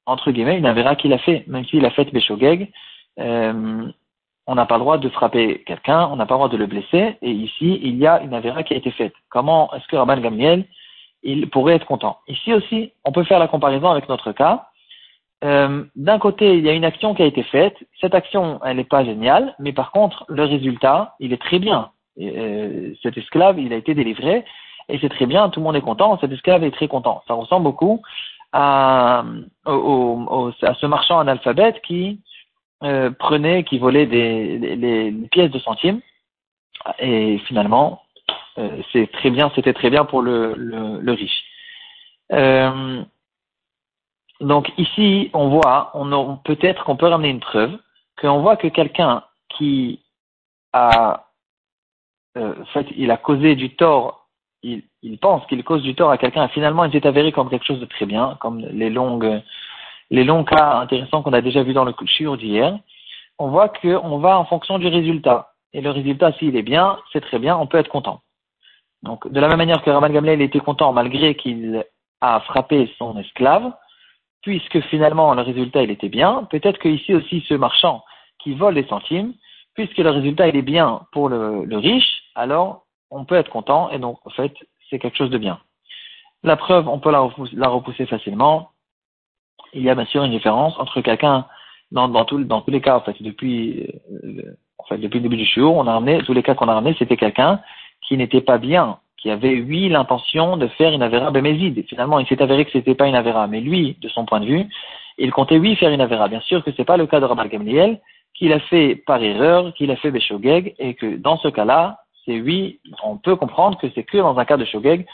entre 0.06 0.32
guillemets 0.32 0.58
une 0.58 0.66
avéra 0.66 0.96
qu'il 0.96 1.14
a 1.14 1.18
fait, 1.18 1.44
même 1.48 1.66
s'il 1.66 1.86
a 1.86 1.92
fait 1.92 2.12
Beshogeg, 2.12 2.72
euh, 3.20 3.88
on 4.48 4.56
n'a 4.56 4.66
pas 4.66 4.76
le 4.76 4.82
droit 4.82 4.98
de 4.98 5.10
frapper 5.10 5.64
quelqu'un, 5.66 6.08
on 6.12 6.16
n'a 6.16 6.26
pas 6.26 6.34
le 6.36 6.40
droit 6.40 6.50
de 6.50 6.58
le 6.58 6.66
blesser, 6.66 7.18
et 7.22 7.32
ici, 7.32 7.80
il 7.84 7.98
y 7.98 8.08
a 8.08 8.22
une 8.22 8.34
avéra 8.34 8.64
qui 8.64 8.74
a 8.74 8.78
été 8.78 8.92
faite. 8.92 9.14
Comment 9.30 9.72
est-ce 9.74 9.88
que 9.88 9.96
Rabban 9.96 10.18
Gamliel, 10.18 10.66
il 11.24 11.50
pourrait 11.50 11.76
être 11.76 11.86
content? 11.86 12.18
Ici 12.28 12.54
aussi, 12.54 12.94
on 13.06 13.12
peut 13.12 13.24
faire 13.24 13.40
la 13.40 13.48
comparaison 13.48 13.90
avec 13.90 14.10
notre 14.10 14.32
cas. 14.32 14.68
Euh, 15.44 15.84
d'un 15.96 16.20
côté, 16.20 16.58
il 16.58 16.66
y 16.66 16.70
a 16.70 16.74
une 16.74 16.86
action 16.86 17.14
qui 17.14 17.24
a 17.24 17.26
été 17.26 17.44
faite, 17.44 17.76
cette 18.00 18.16
action, 18.16 18.60
elle 18.66 18.78
n'est 18.78 18.84
pas 18.84 19.04
géniale, 19.04 19.56
mais 19.60 19.74
par 19.74 19.92
contre, 19.92 20.26
le 20.28 20.44
résultat, 20.44 21.16
il 21.20 21.34
est 21.34 21.42
très 21.42 21.60
bien. 21.60 21.90
Euh, 22.20 22.94
cet 23.02 23.18
esclave, 23.18 23.60
il 23.60 23.74
a 23.74 23.78
été 23.78 23.94
délivré, 23.94 24.44
et 24.90 25.00
c'est 25.00 25.10
très 25.10 25.26
bien, 25.26 25.50
tout 25.50 25.60
le 25.60 25.66
monde 25.66 25.76
est 25.76 25.82
content, 25.82 26.18
cet 26.20 26.32
esclave 26.32 26.64
est 26.64 26.72
très 26.72 26.88
content. 26.88 27.24
Ça 27.28 27.36
ressemble 27.36 27.64
beaucoup 27.64 28.02
à, 28.52 29.24
à 29.66 30.74
ce 30.82 30.86
marchand 30.86 31.20
analphabète 31.20 31.82
qui 31.84 32.20
euh, 32.84 33.62
qui 33.64 33.78
volait 33.78 34.06
des, 34.06 35.14
pièces 35.32 35.52
de 35.52 35.60
centimes. 35.60 36.02
Et 37.00 37.38
finalement, 37.48 38.04
euh, 38.58 38.82
c'est 38.92 39.12
très 39.12 39.30
bien, 39.30 39.52
c'était 39.56 39.74
très 39.74 39.90
bien 39.90 40.06
pour 40.06 40.22
le, 40.22 41.12
riche. 41.12 41.44
Euh, 42.32 43.04
donc 44.40 44.72
ici, 44.78 45.30
on 45.34 45.50
voit, 45.50 45.92
on, 45.94 46.38
peut-être 46.38 46.84
qu'on 46.84 46.96
peut 46.96 47.08
ramener 47.08 47.30
une 47.30 47.40
preuve 47.40 47.78
qu'on 48.20 48.42
voit 48.42 48.58
que 48.58 48.68
quelqu'un 48.68 49.24
qui 49.50 50.02
a, 50.74 51.28
euh, 52.38 52.56
fait, 52.74 52.88
il 52.96 53.12
a 53.12 53.18
causé 53.18 53.56
du 53.56 53.76
tort, 53.76 54.30
il, 54.64 54.84
pense 55.20 55.46
qu'il 55.48 55.64
cause 55.64 55.82
du 55.82 55.96
tort 55.96 56.12
à 56.12 56.18
quelqu'un, 56.18 56.48
finalement, 56.50 56.86
il 56.86 56.92
s'est 56.92 57.08
avéré 57.08 57.32
comme 57.32 57.50
quelque 57.50 57.66
chose 57.66 57.80
de 57.80 57.86
très 57.86 58.06
bien, 58.06 58.38
comme 58.40 58.60
les 58.60 58.90
longues 58.90 59.42
les 60.12 60.26
longs 60.26 60.44
cas 60.44 60.74
intéressants 60.76 61.24
qu'on 61.24 61.34
a 61.34 61.42
déjà 61.42 61.64
vus 61.64 61.74
dans 61.74 61.86
le 61.86 61.94
shiur 62.06 62.38
d'hier, 62.38 62.78
on 63.40 63.48
voit 63.48 63.70
qu'on 63.70 64.20
va 64.20 64.38
en 64.38 64.46
fonction 64.46 64.78
du 64.78 64.88
résultat. 64.88 65.54
Et 65.74 65.82
le 65.82 65.90
résultat, 65.90 66.34
s'il 66.34 66.56
est 66.58 66.62
bien, 66.62 67.00
c'est 67.12 67.22
très 67.22 67.40
bien, 67.40 67.58
on 67.58 67.66
peut 67.66 67.78
être 67.78 67.90
content. 67.90 68.22
Donc, 69.04 69.28
de 69.28 69.40
la 69.40 69.48
même 69.48 69.58
manière 69.58 69.82
que 69.82 69.90
Rabban 69.90 70.10
Gamliel 70.10 70.42
était 70.42 70.60
content 70.60 70.92
malgré 70.92 71.36
qu'il 71.36 71.84
a 72.20 72.42
frappé 72.42 72.94
son 73.00 73.18
esclave, 73.18 73.72
puisque 74.42 74.82
finalement 74.82 75.34
le 75.34 75.42
résultat 75.42 75.82
il 75.82 75.92
était 75.92 76.10
bien, 76.10 76.48
peut-être 76.52 76.80
qu'ici 76.80 77.16
aussi 77.16 77.44
ce 77.48 77.54
marchand 77.54 78.04
qui 78.44 78.54
vole 78.54 78.76
les 78.76 78.88
centimes, 78.88 79.34
puisque 79.74 79.98
le 79.98 80.10
résultat 80.10 80.48
il 80.50 80.56
est 80.56 80.62
bien 80.62 81.02
pour 81.14 81.30
le, 81.30 81.78
riche, 81.78 82.24
alors 82.36 82.86
on 83.10 83.26
peut 83.26 83.36
être 83.36 83.50
content 83.50 83.90
et 83.92 83.98
donc 83.98 84.20
en 84.26 84.30
fait 84.32 84.54
c'est 84.90 85.00
quelque 85.00 85.18
chose 85.18 85.32
de 85.32 85.38
bien. 85.38 85.60
La 86.44 86.58
preuve, 86.58 86.88
on 86.88 87.00
peut 87.00 87.12
la 87.12 87.70
repousser 87.70 88.06
facilement 88.08 88.72
il 89.74 89.84
y 89.84 89.90
a 89.90 89.96
bien 89.96 90.06
sûr 90.06 90.24
une 90.24 90.32
différence 90.32 90.78
entre 90.80 91.02
quelqu'un, 91.02 91.46
dans, 91.92 92.08
dans, 92.08 92.26
tout, 92.26 92.44
dans 92.44 92.62
tous 92.62 92.72
les 92.72 92.82
cas, 92.82 92.98
en 92.98 93.02
fait, 93.02 93.22
depuis, 93.22 93.88
euh, 94.24 94.56
en 94.78 94.84
fait, 94.86 94.98
depuis 94.98 95.20
le 95.20 95.24
début 95.24 95.38
du 95.38 95.46
show, 95.46 95.74
on 95.76 95.88
a 95.88 95.94
ramené, 95.94 96.22
tous 96.24 96.34
les 96.34 96.44
cas 96.44 96.56
qu'on 96.56 96.68
a 96.68 96.74
ramenés, 96.74 96.96
c'était 96.98 97.18
quelqu'un 97.18 97.60
qui 98.08 98.18
n'était 98.18 98.42
pas 98.42 98.58
bien, 98.58 98.98
qui 99.18 99.30
avait, 99.30 99.56
lui, 99.56 99.90
l'intention 99.90 100.58
de 100.58 100.68
faire 100.68 100.94
une 100.94 101.04
avéra 101.04 101.32
béméside. 101.32 101.86
Finalement, 101.88 102.20
il 102.20 102.28
s'est 102.28 102.42
avéré 102.42 102.66
que 102.66 102.72
c'était 102.72 102.96
pas 102.96 103.08
une 103.08 103.16
avéra, 103.16 103.48
mais 103.48 103.62
lui, 103.62 103.98
de 104.02 104.10
son 104.10 104.26
point 104.26 104.40
de 104.40 104.46
vue, 104.46 104.68
il 105.18 105.32
comptait 105.32 105.58
oui 105.58 105.76
faire 105.76 105.92
une 105.92 106.02
Avera. 106.02 106.28
Bien 106.28 106.42
sûr 106.42 106.64
que 106.64 106.72
c'est 106.76 106.86
pas 106.86 106.98
le 106.98 107.06
cas 107.06 107.20
de 107.20 107.26
Rabban 107.26 107.46
Gamliel, 107.46 108.00
qu'il 108.34 108.54
a 108.54 108.60
fait 108.60 108.96
par 108.96 109.22
erreur, 109.22 109.74
qu'il 109.76 109.92
a 109.92 109.96
fait 109.96 110.10
Beshogeg, 110.10 110.74
et 110.80 110.96
que 110.96 111.18
dans 111.18 111.38
ce 111.38 111.48
cas-là, 111.48 112.00
c'est 112.26 112.40
oui, 112.42 112.80
on 113.04 113.18
peut 113.18 113.36
comprendre 113.36 113.78
que 113.78 113.88
c'est 113.94 114.04
que 114.04 114.18
dans 114.18 114.38
un 114.38 114.46
cas 114.46 114.58
de 114.58 114.66
Shogeg 114.66 115.06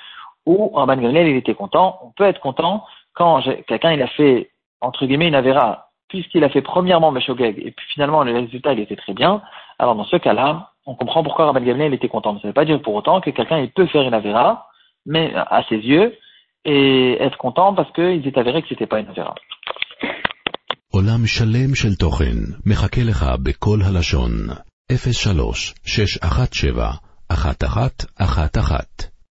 où 0.46 0.70
Rabban 0.70 0.98
Gamliel 0.98 1.28
il 1.28 1.36
était 1.36 1.54
content. 1.56 2.00
On 2.04 2.12
peut 2.12 2.24
être 2.24 2.40
content 2.40 2.86
quand 3.17 3.43
quelqu'un 3.67 3.93
il 3.93 4.03
a 4.03 4.09
fait 4.09 4.51
entre 4.81 5.07
guillemets 5.07 5.29
une 5.29 5.35
Avera, 5.35 5.89
puisqu'il 6.09 6.45
a 6.45 6.49
fait 6.49 6.63
premièrement 6.63 7.13
Beshogeg, 7.13 7.59
et 7.59 7.71
puis 7.71 7.87
finalement 7.93 8.25
le 8.25 8.35
résultat 8.35 8.73
il 8.73 8.81
était 8.81 8.97
très 8.97 9.15
bien. 9.15 9.43
Alors 9.79 9.95
dans 9.95 10.05
ce 10.05 10.17
cas-là, 10.17 10.71
on 10.87 10.95
comprend 10.95 11.23
pourquoi 11.23 11.47
Rabban 11.47 11.61
Gamliel 11.61 11.95
était 11.95 12.09
content. 12.09 12.35
Ça 12.35 12.41
ne 12.45 12.49
veut 12.49 12.53
pas 12.53 12.65
dire 12.65 12.81
pour 12.83 12.95
autant 12.95 13.21
que 13.21 13.31
quelqu'un 13.31 13.59
il 13.59 13.71
peut 13.71 13.87
faire 13.87 14.03
une 14.03 14.15
Avera, 14.15 14.69
mais 15.07 15.33
à 15.35 15.63
ses 15.69 15.77
yeux, 15.77 16.17
et 16.65 17.17
être 17.21 17.39
content 17.39 17.75
parce 17.75 17.93
qu'il 17.93 18.23
s'est 18.25 18.39
avéré 18.39 18.63
que 18.63 18.69
c'était 18.69 18.87
pas 18.87 19.01
une 19.01 19.09
Avera. 19.09 19.35
עולם 20.95 21.27
שלם 21.27 21.75
של 21.75 21.95
תוכן 21.95 22.37
מחכה 22.67 23.01
לך 23.05 23.27
בכל 23.43 23.79
הלשון, 23.85 24.33
03 24.93 25.55
617 25.85 26.99
1111 27.31 29.13